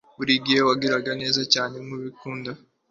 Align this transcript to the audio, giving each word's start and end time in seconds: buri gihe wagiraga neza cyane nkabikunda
buri 0.17 0.33
gihe 0.45 0.61
wagiraga 0.67 1.11
neza 1.21 1.41
cyane 1.53 1.75
nkabikunda 1.85 2.51